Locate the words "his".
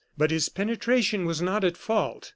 0.31-0.49